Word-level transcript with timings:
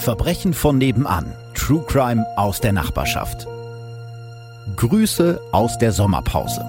Verbrechen 0.00 0.54
von 0.54 0.78
nebenan. 0.78 1.34
True 1.52 1.84
Crime 1.86 2.24
aus 2.38 2.58
der 2.58 2.72
Nachbarschaft. 2.72 3.46
Grüße 4.76 5.38
aus 5.52 5.76
der 5.76 5.92
Sommerpause. 5.92 6.64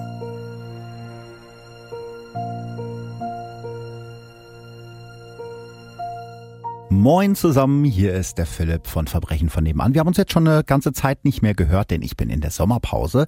Moin 6.90 7.34
zusammen, 7.34 7.86
hier 7.86 8.12
ist 8.12 8.36
der 8.36 8.44
Philipp 8.44 8.86
von 8.86 9.06
Verbrechen 9.06 9.48
von 9.48 9.64
nebenan. 9.64 9.94
Wir 9.94 10.00
haben 10.00 10.08
uns 10.08 10.18
jetzt 10.18 10.32
schon 10.32 10.46
eine 10.46 10.62
ganze 10.62 10.92
Zeit 10.92 11.24
nicht 11.24 11.40
mehr 11.40 11.54
gehört, 11.54 11.90
denn 11.90 12.02
ich 12.02 12.18
bin 12.18 12.28
in 12.28 12.42
der 12.42 12.50
Sommerpause 12.50 13.26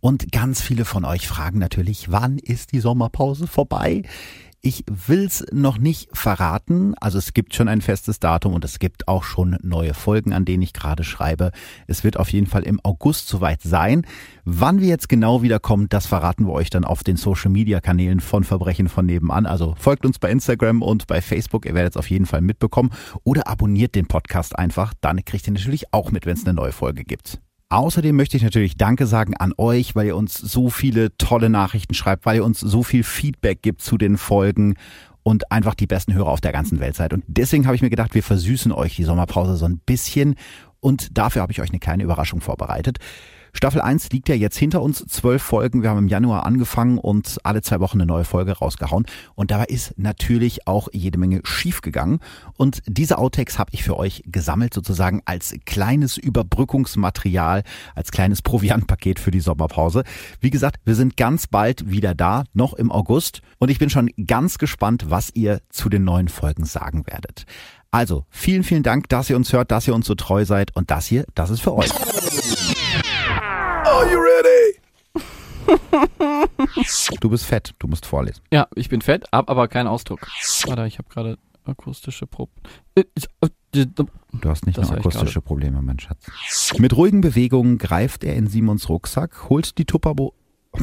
und 0.00 0.32
ganz 0.32 0.62
viele 0.62 0.86
von 0.86 1.04
euch 1.04 1.28
fragen 1.28 1.58
natürlich, 1.58 2.10
wann 2.10 2.38
ist 2.38 2.72
die 2.72 2.80
Sommerpause 2.80 3.46
vorbei? 3.46 4.04
Ich 4.64 4.84
will's 4.86 5.44
noch 5.50 5.76
nicht 5.76 6.16
verraten. 6.16 6.94
Also 7.00 7.18
es 7.18 7.34
gibt 7.34 7.52
schon 7.52 7.66
ein 7.66 7.80
festes 7.80 8.20
Datum 8.20 8.54
und 8.54 8.64
es 8.64 8.78
gibt 8.78 9.08
auch 9.08 9.24
schon 9.24 9.58
neue 9.60 9.92
Folgen, 9.92 10.32
an 10.32 10.44
denen 10.44 10.62
ich 10.62 10.72
gerade 10.72 11.02
schreibe. 11.02 11.50
Es 11.88 12.04
wird 12.04 12.16
auf 12.16 12.28
jeden 12.32 12.46
Fall 12.46 12.62
im 12.62 12.78
August 12.84 13.26
soweit 13.26 13.60
sein. 13.60 14.06
Wann 14.44 14.80
wir 14.80 14.86
jetzt 14.86 15.08
genau 15.08 15.42
wiederkommen, 15.42 15.88
das 15.88 16.06
verraten 16.06 16.46
wir 16.46 16.52
euch 16.52 16.70
dann 16.70 16.84
auf 16.84 17.02
den 17.02 17.16
Social 17.16 17.50
Media 17.50 17.80
Kanälen 17.80 18.20
von 18.20 18.44
Verbrechen 18.44 18.88
von 18.88 19.04
nebenan. 19.04 19.46
Also 19.46 19.74
folgt 19.80 20.06
uns 20.06 20.20
bei 20.20 20.30
Instagram 20.30 20.80
und 20.80 21.08
bei 21.08 21.20
Facebook. 21.20 21.66
Ihr 21.66 21.74
werdet 21.74 21.94
es 21.94 21.96
auf 21.96 22.08
jeden 22.08 22.26
Fall 22.26 22.40
mitbekommen. 22.40 22.90
Oder 23.24 23.48
abonniert 23.48 23.96
den 23.96 24.06
Podcast 24.06 24.56
einfach. 24.56 24.94
Dann 25.00 25.24
kriegt 25.24 25.48
ihr 25.48 25.54
natürlich 25.54 25.92
auch 25.92 26.12
mit, 26.12 26.24
wenn 26.24 26.36
es 26.36 26.46
eine 26.46 26.54
neue 26.54 26.70
Folge 26.70 27.02
gibt. 27.02 27.40
Außerdem 27.72 28.14
möchte 28.14 28.36
ich 28.36 28.42
natürlich 28.42 28.76
Danke 28.76 29.06
sagen 29.06 29.34
an 29.34 29.54
euch, 29.56 29.96
weil 29.96 30.06
ihr 30.06 30.14
uns 30.14 30.34
so 30.34 30.68
viele 30.68 31.16
tolle 31.16 31.48
Nachrichten 31.48 31.94
schreibt, 31.94 32.26
weil 32.26 32.36
ihr 32.36 32.44
uns 32.44 32.60
so 32.60 32.82
viel 32.82 33.02
Feedback 33.02 33.62
gibt 33.62 33.80
zu 33.80 33.96
den 33.96 34.18
Folgen 34.18 34.74
und 35.22 35.50
einfach 35.50 35.74
die 35.74 35.86
besten 35.86 36.12
Hörer 36.12 36.28
auf 36.28 36.42
der 36.42 36.52
ganzen 36.52 36.80
Welt 36.80 36.96
seid. 36.96 37.14
Und 37.14 37.24
deswegen 37.28 37.64
habe 37.64 37.74
ich 37.74 37.80
mir 37.80 37.88
gedacht, 37.88 38.14
wir 38.14 38.22
versüßen 38.22 38.72
euch 38.72 38.96
die 38.96 39.04
Sommerpause 39.04 39.56
so 39.56 39.64
ein 39.64 39.78
bisschen 39.78 40.34
und 40.80 41.16
dafür 41.16 41.40
habe 41.40 41.52
ich 41.52 41.62
euch 41.62 41.70
eine 41.70 41.78
kleine 41.78 42.02
Überraschung 42.02 42.42
vorbereitet. 42.42 42.98
Staffel 43.54 43.82
1 43.82 44.10
liegt 44.10 44.28
ja 44.30 44.34
jetzt 44.34 44.56
hinter 44.56 44.80
uns, 44.80 45.04
zwölf 45.06 45.42
Folgen. 45.42 45.82
Wir 45.82 45.90
haben 45.90 45.98
im 45.98 46.08
Januar 46.08 46.46
angefangen 46.46 46.98
und 46.98 47.38
alle 47.44 47.60
zwei 47.60 47.80
Wochen 47.80 47.98
eine 47.98 48.06
neue 48.06 48.24
Folge 48.24 48.52
rausgehauen. 48.52 49.06
Und 49.34 49.50
dabei 49.50 49.66
ist 49.66 49.98
natürlich 49.98 50.66
auch 50.66 50.88
jede 50.92 51.18
Menge 51.18 51.42
schief 51.44 51.82
gegangen. 51.82 52.20
Und 52.56 52.82
diese 52.86 53.18
Outtakes 53.18 53.58
habe 53.58 53.70
ich 53.74 53.82
für 53.84 53.98
euch 53.98 54.22
gesammelt, 54.26 54.72
sozusagen 54.72 55.20
als 55.26 55.54
kleines 55.66 56.16
Überbrückungsmaterial, 56.16 57.62
als 57.94 58.10
kleines 58.10 58.40
Proviantpaket 58.40 59.20
für 59.20 59.30
die 59.30 59.40
Sommerpause. 59.40 60.04
Wie 60.40 60.50
gesagt, 60.50 60.80
wir 60.84 60.94
sind 60.94 61.18
ganz 61.18 61.46
bald 61.46 61.90
wieder 61.90 62.14
da, 62.14 62.44
noch 62.54 62.72
im 62.72 62.90
August. 62.90 63.42
Und 63.58 63.70
ich 63.70 63.78
bin 63.78 63.90
schon 63.90 64.10
ganz 64.26 64.56
gespannt, 64.56 65.04
was 65.10 65.30
ihr 65.34 65.60
zu 65.68 65.90
den 65.90 66.04
neuen 66.04 66.28
Folgen 66.28 66.64
sagen 66.64 67.06
werdet. 67.06 67.44
Also, 67.90 68.24
vielen, 68.30 68.64
vielen 68.64 68.82
Dank, 68.82 69.10
dass 69.10 69.28
ihr 69.28 69.36
uns 69.36 69.52
hört, 69.52 69.70
dass 69.70 69.86
ihr 69.86 69.94
uns 69.94 70.06
so 70.06 70.14
treu 70.14 70.46
seid 70.46 70.74
und 70.74 70.90
das 70.90 71.04
hier, 71.04 71.26
das 71.34 71.50
ist 71.50 71.60
für 71.60 71.74
euch. 71.74 71.90
Are 74.02 74.10
you 74.10 74.18
ready? 74.18 74.78
Du 77.20 77.30
bist 77.30 77.44
fett, 77.46 77.72
du 77.78 77.86
musst 77.86 78.04
vorlesen. 78.04 78.42
Ja, 78.52 78.66
ich 78.74 78.88
bin 78.88 79.00
fett, 79.00 79.24
hab 79.30 79.48
aber 79.48 79.68
keinen 79.68 79.86
Ausdruck. 79.86 80.26
Warte, 80.66 80.86
ich 80.86 80.98
habe 80.98 81.08
gerade 81.08 81.38
akustische 81.64 82.26
Probleme. 82.26 82.60
Du 82.94 84.48
hast 84.50 84.66
nicht 84.66 84.76
Das 84.76 84.88
nur 84.90 84.98
akustische 84.98 85.40
Probleme, 85.40 85.80
mein 85.82 86.00
Schatz. 86.00 86.26
Mit 86.78 86.96
ruhigen 86.96 87.20
Bewegungen 87.20 87.78
greift 87.78 88.24
er 88.24 88.34
in 88.34 88.48
Simons 88.48 88.88
Rucksack, 88.88 89.48
holt 89.48 89.78
die 89.78 89.84
Tupperbo 89.84 90.34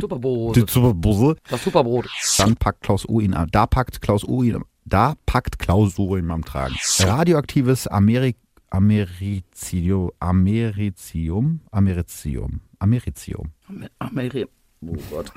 Superbrot. 0.00 0.54
die 0.56 0.62
Tupperbuse, 0.64 1.36
Das 1.50 1.64
Superbrot. 1.64 2.08
dann 2.38 2.54
packt 2.56 2.82
Klaus 2.82 3.06
U 3.08 3.18
ihn 3.20 3.34
am, 3.34 3.50
da 3.50 3.66
packt 3.66 4.00
Klaus 4.00 4.22
U 4.22 4.42
ihn, 4.44 4.62
da 4.84 5.14
packt 5.26 5.58
Klaus 5.58 5.98
U 5.98 6.16
ihn 6.16 6.30
am 6.30 6.44
Tragen. 6.44 6.76
Radioaktives 7.00 7.88
Amerik 7.88 8.36
Americium, 8.70 10.10
Americium, 10.20 11.60
Americium, 11.72 12.60
Americium. 12.78 13.52
Ameri 13.98 14.46
oh 14.86 14.96
Gott. 15.10 15.32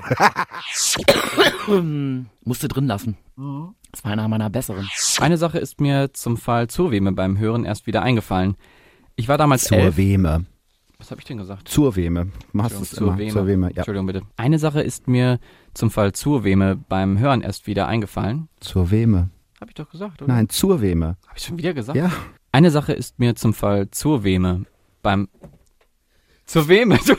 Musste 2.45 2.67
drin 2.67 2.87
lassen. 2.87 3.17
Das 3.91 4.03
war 4.03 4.11
einer 4.11 4.27
meiner 4.27 4.49
besseren. 4.49 4.87
Eine 5.19 5.37
Sache 5.37 5.57
ist 5.59 5.81
mir 5.81 6.13
zum 6.13 6.37
Fall 6.37 6.67
Zurweme 6.67 7.11
beim 7.11 7.37
Hören 7.37 7.65
erst 7.65 7.87
wieder 7.87 8.01
eingefallen. 8.01 8.55
Ich 9.15 9.27
war 9.27 9.37
damals 9.37 9.65
Zur 9.65 9.77
elf. 9.77 9.97
Weme. 9.97 10.45
Was 10.97 11.09
habe 11.09 11.19
ich 11.19 11.25
denn 11.25 11.37
gesagt? 11.37 11.67
Zur 11.67 11.95
Weme. 11.95 12.25
Du 12.25 12.31
machst 12.51 12.79
es 12.79 12.91
Zur 12.91 13.07
immer. 13.07 13.17
Weme. 13.17 13.31
Zur 13.31 13.47
Weme, 13.47 13.67
ja. 13.71 13.77
Entschuldigung 13.77 14.05
bitte. 14.05 14.21
Eine 14.37 14.59
Sache 14.59 14.81
ist 14.81 15.07
mir 15.07 15.39
zum 15.73 15.89
Fall 15.89 16.11
Zurweme 16.11 16.75
beim 16.75 17.17
Hören 17.17 17.41
erst 17.41 17.65
wieder 17.65 17.87
eingefallen. 17.87 18.49
Zur 18.59 18.91
Weme. 18.91 19.31
Habe 19.59 19.71
ich 19.71 19.75
doch 19.75 19.89
gesagt, 19.89 20.21
oder? 20.21 20.31
Nein, 20.31 20.49
zur 20.49 20.81
Weme. 20.81 21.17
Habe 21.27 21.37
ich 21.37 21.43
schon 21.43 21.57
wieder 21.57 21.73
gesagt? 21.73 21.97
Ja. 21.97 22.11
Eine 22.51 22.69
Sache 22.69 22.93
ist 22.93 23.17
mir 23.17 23.35
zum 23.35 23.53
Fall 23.55 23.89
zur 23.89 24.23
Weme 24.23 24.65
beim 25.01 25.27
zur 26.51 26.67
Weme. 26.67 26.99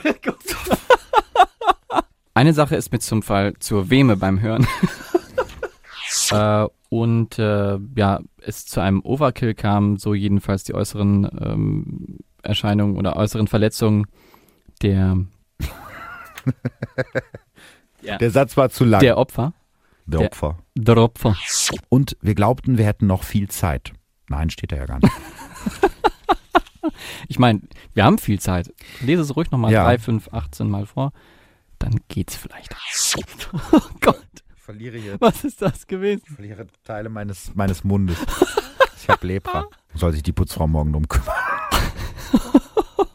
Eine 2.34 2.53
Sache 2.53 2.76
ist 2.76 2.93
mir 2.93 2.98
zum 2.98 3.22
Fall 3.22 3.54
zur 3.60 3.88
Weme 3.88 4.16
beim 4.19 4.41
Hören. 4.41 4.66
äh, 6.31 6.66
und 6.91 7.38
äh, 7.38 7.78
ja, 7.97 8.21
es 8.42 8.66
zu 8.66 8.81
einem 8.81 9.00
Overkill 9.03 9.54
kam, 9.54 9.97
so 9.97 10.12
jedenfalls 10.12 10.65
die 10.65 10.75
äußeren 10.75 11.31
ähm, 11.41 12.19
Erscheinungen 12.42 12.98
oder 12.98 13.16
äußeren 13.16 13.47
Verletzungen 13.47 14.04
der 14.82 15.16
ja, 18.03 18.19
Der 18.19 18.31
Satz 18.31 18.56
war 18.59 18.69
zu 18.69 18.84
lang. 18.84 19.00
der 19.00 19.16
Opfer. 19.16 19.54
Der 20.04 20.19
der- 20.21 20.28
Opfer. 20.28 20.59
Der 20.75 20.97
Opfer. 20.98 21.37
Und 21.88 22.19
wir 22.21 22.34
glaubten, 22.34 22.76
wir 22.76 22.84
hätten 22.84 23.06
noch 23.06 23.22
viel 23.22 23.48
Zeit. 23.48 23.92
Nein, 24.28 24.50
steht 24.50 24.72
da 24.72 24.76
ja 24.76 24.84
gar 24.87 24.98
nicht. 24.98 25.12
Ich 27.29 27.39
meine, 27.39 27.61
wir 27.95 28.05
haben 28.05 28.19
viel 28.19 28.39
Zeit. 28.41 28.73
Lese 29.01 29.23
es 29.23 29.35
ruhig 29.37 29.51
nochmal 29.51 29.73
Ja. 29.73 29.85
drei, 29.85 29.99
fünf, 29.99 30.29
18 30.33 30.69
Mal 30.69 30.87
vor. 30.87 31.13
Dann 31.79 32.01
geht's 32.09 32.37
vielleicht. 32.37 32.75
oh 33.73 33.81
Gott, 34.01 34.21
Ich 34.57 34.63
verliere 34.63 34.99
hier 34.99 35.17
was 35.21 35.45
ist 35.45 35.61
das 35.63 35.87
gewesen? 35.87 36.23
ich 36.29 36.35
verliere 36.35 36.67
Teile 36.85 37.09
meines, 37.09 37.55
meines 37.55 37.83
Mundes. 37.85 38.19
Ich 39.01 39.09
habe 39.09 39.27
Lepra. 39.27 39.67
Soll 39.95 40.13
sich 40.13 40.23
die 40.23 40.33
Putzfrau 40.33 40.67
morgen 40.69 40.93
drum 40.93 41.09
kümmern. 41.09 41.35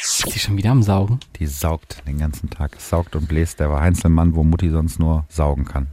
Ist 0.00 0.30
sie 0.32 0.38
schon 0.38 0.56
wieder 0.56 0.70
am 0.70 0.82
Saugen? 0.82 1.20
Die 1.38 1.46
saugt 1.46 2.02
den 2.06 2.18
ganzen 2.18 2.50
Tag. 2.50 2.80
Saugt 2.80 3.14
und 3.16 3.28
bläst. 3.28 3.60
Der 3.60 3.70
war 3.70 3.80
Heinzelmann, 3.80 4.34
wo 4.34 4.42
Mutti 4.44 4.70
sonst 4.70 4.98
nur 4.98 5.24
saugen 5.28 5.64
kann. 5.64 5.88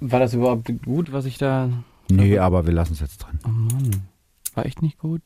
War 0.00 0.20
das 0.20 0.34
überhaupt 0.34 0.70
gut, 0.84 1.12
was 1.12 1.24
ich 1.24 1.38
da. 1.38 1.70
Nee, 2.10 2.38
aber 2.38 2.66
wir 2.66 2.72
lassen 2.72 2.92
es 2.94 3.00
jetzt 3.00 3.18
drin. 3.18 3.38
Oh 3.44 3.48
Mann. 3.48 4.02
War 4.54 4.66
echt 4.66 4.82
nicht 4.82 4.98
gut. 4.98 5.22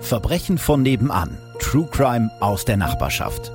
Verbrechen 0.00 0.58
von 0.58 0.82
nebenan. 0.82 1.36
True 1.58 1.88
Crime 1.90 2.30
aus 2.40 2.64
der 2.64 2.76
Nachbarschaft. 2.76 3.52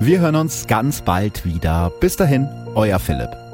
Wir 0.00 0.20
hören 0.20 0.36
uns 0.36 0.66
ganz 0.66 1.00
bald 1.02 1.44
wieder. 1.44 1.90
Bis 2.00 2.16
dahin, 2.16 2.48
euer 2.74 2.98
Philipp. 2.98 3.47